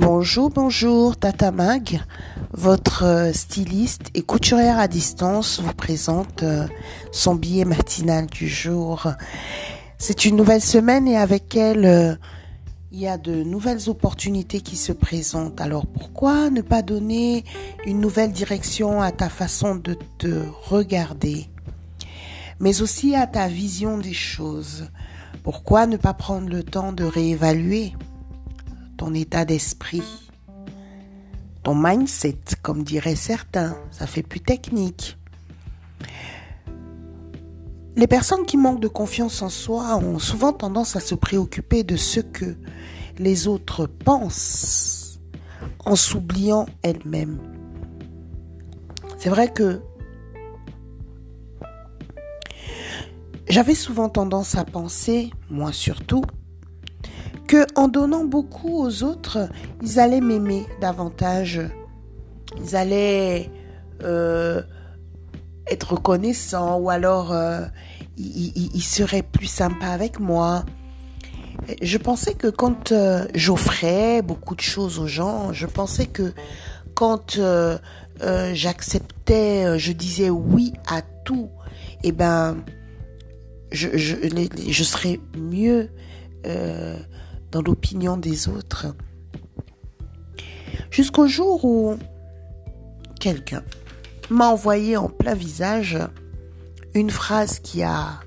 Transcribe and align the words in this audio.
Bonjour, 0.00 0.48
bonjour, 0.48 1.14
Tata 1.14 1.50
Mag, 1.50 2.00
votre 2.54 3.04
euh, 3.04 3.32
styliste 3.34 4.04
et 4.14 4.22
couturière 4.22 4.78
à 4.78 4.88
distance 4.88 5.60
vous 5.60 5.74
présente 5.74 6.42
euh, 6.42 6.66
son 7.12 7.34
billet 7.34 7.66
matinal 7.66 8.24
du 8.24 8.48
jour. 8.48 9.08
C'est 9.98 10.24
une 10.24 10.36
nouvelle 10.36 10.62
semaine 10.62 11.06
et 11.06 11.18
avec 11.18 11.54
elle, 11.54 11.84
euh, 11.84 12.14
il 12.90 13.00
y 13.00 13.08
a 13.08 13.18
de 13.18 13.42
nouvelles 13.42 13.90
opportunités 13.90 14.62
qui 14.62 14.76
se 14.76 14.92
présentent. 14.92 15.60
Alors 15.60 15.86
pourquoi 15.86 16.48
ne 16.48 16.62
pas 16.62 16.80
donner 16.80 17.44
une 17.84 18.00
nouvelle 18.00 18.32
direction 18.32 19.02
à 19.02 19.12
ta 19.12 19.28
façon 19.28 19.74
de 19.74 19.98
te 20.16 20.44
regarder, 20.70 21.50
mais 22.58 22.80
aussi 22.80 23.14
à 23.14 23.26
ta 23.26 23.48
vision 23.48 23.98
des 23.98 24.14
choses? 24.14 24.88
Pourquoi 25.42 25.86
ne 25.86 25.98
pas 25.98 26.14
prendre 26.14 26.48
le 26.48 26.62
temps 26.62 26.94
de 26.94 27.04
réévaluer? 27.04 27.92
Ton 29.00 29.14
état 29.14 29.46
d'esprit, 29.46 30.02
ton 31.62 31.74
mindset, 31.74 32.36
comme 32.60 32.84
diraient 32.84 33.16
certains. 33.16 33.74
Ça 33.90 34.06
fait 34.06 34.22
plus 34.22 34.40
technique. 34.40 35.16
Les 37.96 38.06
personnes 38.06 38.44
qui 38.44 38.58
manquent 38.58 38.80
de 38.80 38.88
confiance 38.88 39.40
en 39.40 39.48
soi 39.48 39.96
ont 39.96 40.18
souvent 40.18 40.52
tendance 40.52 40.96
à 40.96 41.00
se 41.00 41.14
préoccuper 41.14 41.82
de 41.82 41.96
ce 41.96 42.20
que 42.20 42.56
les 43.18 43.48
autres 43.48 43.86
pensent 43.86 45.18
en 45.86 45.96
s'oubliant 45.96 46.66
elles-mêmes. 46.82 47.38
C'est 49.16 49.30
vrai 49.30 49.50
que 49.50 49.80
j'avais 53.48 53.74
souvent 53.74 54.10
tendance 54.10 54.56
à 54.56 54.66
penser, 54.66 55.30
moi 55.48 55.72
surtout, 55.72 56.22
en 57.74 57.88
donnant 57.88 58.24
beaucoup 58.24 58.84
aux 58.84 59.02
autres, 59.02 59.48
ils 59.82 59.98
allaient 59.98 60.20
m'aimer 60.20 60.66
davantage. 60.80 61.60
Ils 62.62 62.76
allaient 62.76 63.50
euh, 64.02 64.62
être 65.66 65.92
reconnaissants 65.92 66.78
ou 66.78 66.90
alors 66.90 67.32
euh, 67.32 67.60
ils, 68.16 68.82
seraient 68.82 69.22
plus 69.22 69.46
sympas 69.46 69.88
avec 69.88 70.18
moi. 70.18 70.64
Je 71.82 71.98
pensais 71.98 72.34
que 72.34 72.48
quand 72.48 72.92
euh, 72.92 73.26
j'offrais 73.34 74.22
beaucoup 74.22 74.54
de 74.54 74.60
choses 74.60 74.98
aux 74.98 75.06
gens, 75.06 75.52
je 75.52 75.66
pensais 75.66 76.06
que 76.06 76.32
quand 76.94 77.38
j'acceptais, 78.52 79.78
je 79.78 79.92
disais 79.92 80.30
oui 80.30 80.72
à 80.88 81.02
tout, 81.24 81.50
eh 82.02 82.12
ben, 82.12 82.56
je 83.70 84.82
serais 84.82 85.20
mieux 85.36 85.88
dans 87.50 87.62
l'opinion 87.62 88.16
des 88.16 88.48
autres. 88.48 88.94
Jusqu'au 90.90 91.26
jour 91.26 91.64
où 91.64 91.96
quelqu'un 93.18 93.62
m'a 94.30 94.48
envoyé 94.48 94.96
en 94.96 95.08
plein 95.08 95.34
visage 95.34 95.98
une 96.94 97.10
phrase 97.10 97.60
qui 97.60 97.82
a 97.82 98.20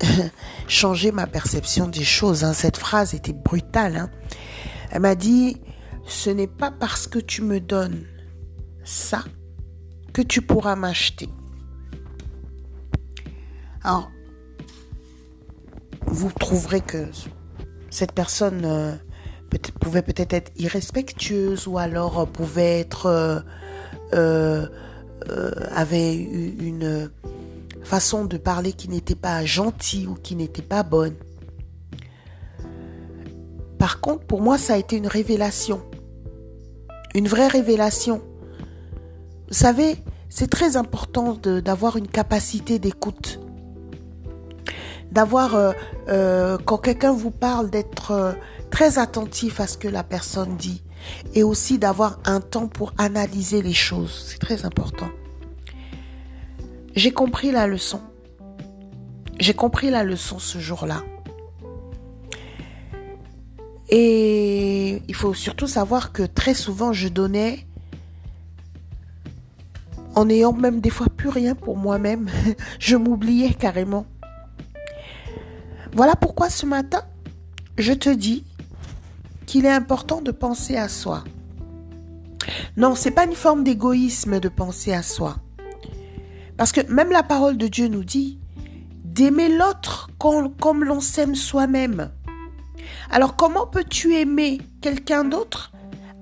changé 0.68 1.12
ma 1.12 1.26
perception 1.26 1.88
des 1.88 2.04
choses. 2.04 2.44
Hein. 2.44 2.52
Cette 2.52 2.76
phrase 2.76 3.14
était 3.14 3.32
brutale. 3.32 3.96
Hein. 3.96 4.10
Elle 4.90 5.02
m'a 5.02 5.14
dit, 5.14 5.60
ce 6.06 6.30
n'est 6.30 6.48
pas 6.48 6.70
parce 6.70 7.06
que 7.06 7.18
tu 7.18 7.42
me 7.42 7.60
donnes 7.60 8.04
ça 8.84 9.24
que 10.12 10.22
tu 10.22 10.42
pourras 10.42 10.76
m'acheter. 10.76 11.28
Alors, 13.82 14.10
vous 16.12 16.30
trouverez 16.30 16.82
que 16.82 17.06
cette 17.90 18.12
personne 18.12 18.62
euh, 18.64 18.92
pouvait 19.80 20.02
peut-être 20.02 20.34
être 20.34 20.52
irrespectueuse 20.56 21.66
ou 21.66 21.78
alors 21.78 22.20
euh, 22.20 22.26
pouvait 22.26 22.80
être 22.80 23.42
euh, 24.12 24.66
avait 25.74 26.14
une 26.14 27.10
façon 27.82 28.26
de 28.26 28.36
parler 28.36 28.72
qui 28.72 28.88
n'était 28.88 29.14
pas 29.14 29.44
gentille 29.44 30.06
ou 30.06 30.14
qui 30.14 30.36
n'était 30.36 30.62
pas 30.62 30.82
bonne. 30.82 31.14
Par 33.78 34.00
contre, 34.00 34.24
pour 34.26 34.42
moi, 34.42 34.58
ça 34.58 34.74
a 34.74 34.76
été 34.76 34.96
une 34.96 35.06
révélation. 35.06 35.80
Une 37.14 37.26
vraie 37.26 37.48
révélation. 37.48 38.20
Vous 39.48 39.54
savez, 39.54 39.96
c'est 40.28 40.50
très 40.50 40.76
important 40.76 41.34
d'avoir 41.34 41.96
une 41.96 42.08
capacité 42.08 42.78
d'écoute 42.78 43.40
d'avoir, 45.12 45.54
euh, 45.54 45.72
euh, 46.08 46.56
quand 46.64 46.78
quelqu'un 46.78 47.12
vous 47.12 47.30
parle, 47.30 47.68
d'être 47.68 48.12
euh, 48.12 48.32
très 48.70 48.98
attentif 48.98 49.60
à 49.60 49.66
ce 49.66 49.76
que 49.76 49.88
la 49.88 50.02
personne 50.02 50.56
dit 50.56 50.82
et 51.34 51.42
aussi 51.42 51.78
d'avoir 51.78 52.18
un 52.24 52.40
temps 52.40 52.66
pour 52.66 52.94
analyser 52.96 53.60
les 53.60 53.74
choses. 53.74 54.24
C'est 54.26 54.38
très 54.38 54.64
important. 54.64 55.10
J'ai 56.96 57.12
compris 57.12 57.52
la 57.52 57.66
leçon. 57.66 58.00
J'ai 59.38 59.54
compris 59.54 59.90
la 59.90 60.02
leçon 60.02 60.38
ce 60.38 60.58
jour-là. 60.58 61.02
Et 63.90 65.02
il 65.06 65.14
faut 65.14 65.34
surtout 65.34 65.66
savoir 65.66 66.12
que 66.12 66.22
très 66.22 66.54
souvent, 66.54 66.94
je 66.94 67.08
donnais 67.08 67.66
en 70.14 70.28
ayant 70.30 70.52
même 70.54 70.80
des 70.80 70.90
fois 70.90 71.08
plus 71.14 71.28
rien 71.28 71.54
pour 71.54 71.76
moi-même. 71.76 72.30
je 72.78 72.96
m'oubliais 72.96 73.52
carrément. 73.52 74.06
Voilà 75.94 76.16
pourquoi 76.16 76.48
ce 76.48 76.64
matin, 76.64 77.02
je 77.76 77.92
te 77.92 78.08
dis 78.08 78.44
qu'il 79.44 79.66
est 79.66 79.70
important 79.70 80.22
de 80.22 80.30
penser 80.30 80.76
à 80.76 80.88
soi. 80.88 81.24
Non, 82.78 82.94
c'est 82.94 83.10
pas 83.10 83.24
une 83.24 83.34
forme 83.34 83.62
d'égoïsme 83.62 84.40
de 84.40 84.48
penser 84.48 84.94
à 84.94 85.02
soi. 85.02 85.36
Parce 86.56 86.72
que 86.72 86.80
même 86.90 87.10
la 87.10 87.22
parole 87.22 87.58
de 87.58 87.68
Dieu 87.68 87.88
nous 87.88 88.04
dit 88.04 88.38
d'aimer 89.04 89.50
l'autre 89.50 90.08
comme 90.18 90.84
l'on 90.84 91.00
s'aime 91.00 91.34
soi-même. 91.34 92.10
Alors 93.10 93.36
comment 93.36 93.66
peux-tu 93.66 94.14
aimer 94.14 94.60
quelqu'un 94.80 95.24
d'autre 95.24 95.72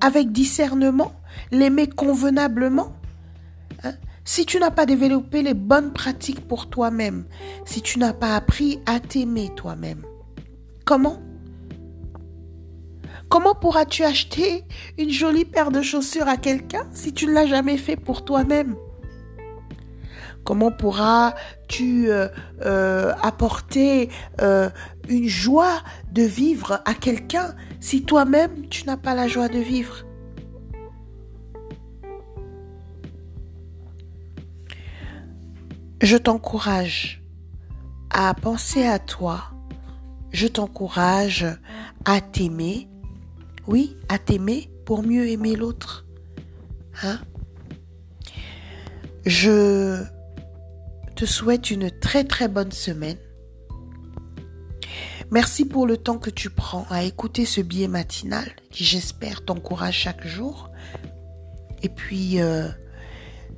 avec 0.00 0.32
discernement, 0.32 1.12
l'aimer 1.52 1.88
convenablement 1.88 2.92
si 4.30 4.46
tu 4.46 4.60
n'as 4.60 4.70
pas 4.70 4.86
développé 4.86 5.42
les 5.42 5.54
bonnes 5.54 5.92
pratiques 5.92 6.46
pour 6.46 6.70
toi-même, 6.70 7.24
si 7.64 7.82
tu 7.82 7.98
n'as 7.98 8.12
pas 8.12 8.36
appris 8.36 8.80
à 8.86 9.00
t'aimer 9.00 9.50
toi-même, 9.56 10.06
comment? 10.84 11.20
Comment 13.28 13.56
pourras-tu 13.56 14.04
acheter 14.04 14.62
une 14.98 15.10
jolie 15.10 15.44
paire 15.44 15.72
de 15.72 15.82
chaussures 15.82 16.28
à 16.28 16.36
quelqu'un 16.36 16.86
si 16.92 17.12
tu 17.12 17.26
ne 17.26 17.32
l'as 17.32 17.48
jamais 17.48 17.76
fait 17.76 17.96
pour 17.96 18.24
toi-même? 18.24 18.76
Comment 20.44 20.70
pourras-tu 20.70 22.08
euh, 22.12 22.28
euh, 22.64 23.12
apporter 23.22 24.10
euh, 24.40 24.70
une 25.08 25.26
joie 25.26 25.82
de 26.12 26.22
vivre 26.22 26.82
à 26.84 26.94
quelqu'un 26.94 27.56
si 27.80 28.04
toi-même 28.04 28.68
tu 28.68 28.86
n'as 28.86 28.96
pas 28.96 29.16
la 29.16 29.26
joie 29.26 29.48
de 29.48 29.58
vivre? 29.58 30.04
Je 36.00 36.16
t'encourage 36.16 37.22
à 38.08 38.32
penser 38.32 38.84
à 38.84 38.98
toi. 38.98 39.50
Je 40.32 40.46
t'encourage 40.46 41.46
à 42.06 42.22
t'aimer. 42.22 42.88
Oui, 43.66 43.96
à 44.08 44.18
t'aimer 44.18 44.70
pour 44.86 45.02
mieux 45.02 45.28
aimer 45.28 45.56
l'autre. 45.56 46.06
Hein? 47.02 47.20
Je 49.26 50.02
te 51.16 51.26
souhaite 51.26 51.70
une 51.70 51.90
très 51.90 52.24
très 52.24 52.48
bonne 52.48 52.72
semaine. 52.72 53.18
Merci 55.30 55.66
pour 55.66 55.86
le 55.86 55.98
temps 55.98 56.18
que 56.18 56.30
tu 56.30 56.48
prends 56.48 56.86
à 56.88 57.04
écouter 57.04 57.44
ce 57.44 57.60
billet 57.60 57.88
matinal 57.88 58.50
qui 58.70 58.84
j'espère 58.84 59.44
t'encourage 59.44 59.98
chaque 59.98 60.26
jour. 60.26 60.70
Et 61.82 61.90
puis, 61.90 62.40
euh, 62.40 62.68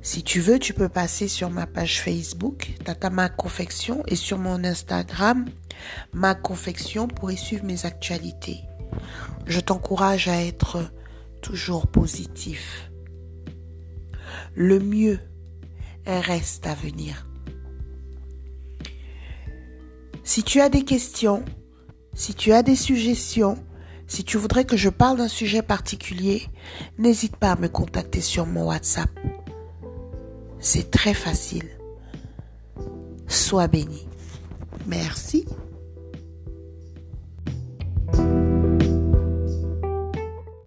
si 0.03 0.21
tu 0.21 0.41
veux, 0.41 0.59
tu 0.59 0.73
peux 0.73 0.89
passer 0.89 1.29
sur 1.29 1.49
ma 1.49 1.65
page 1.65 2.01
Facebook, 2.01 2.73
Tata 2.83 3.09
Ma 3.09 3.29
Confection, 3.29 4.03
et 4.07 4.17
sur 4.17 4.37
mon 4.37 4.63
Instagram, 4.65 5.45
Ma 6.11 6.35
Confection, 6.35 7.07
pour 7.07 7.31
y 7.31 7.37
suivre 7.37 7.63
mes 7.63 7.85
actualités. 7.85 8.59
Je 9.47 9.61
t'encourage 9.61 10.27
à 10.27 10.43
être 10.43 10.83
toujours 11.41 11.87
positif. 11.87 12.91
Le 14.55 14.81
mieux 14.81 15.19
reste 16.05 16.67
à 16.67 16.75
venir. 16.75 17.25
Si 20.25 20.43
tu 20.43 20.59
as 20.59 20.67
des 20.67 20.83
questions, 20.83 21.45
si 22.13 22.33
tu 22.33 22.51
as 22.51 22.61
des 22.61 22.75
suggestions, 22.75 23.55
si 24.07 24.25
tu 24.25 24.37
voudrais 24.37 24.65
que 24.65 24.77
je 24.77 24.89
parle 24.89 25.17
d'un 25.17 25.29
sujet 25.29 25.61
particulier, 25.61 26.43
n'hésite 26.97 27.37
pas 27.37 27.53
à 27.53 27.55
me 27.55 27.69
contacter 27.69 28.19
sur 28.19 28.45
mon 28.45 28.67
WhatsApp. 28.67 29.09
C'est 30.65 30.89
très 30.89 31.13
facile. 31.13 31.67
Sois 33.27 33.67
béni. 33.67 34.07
Merci. 34.87 35.45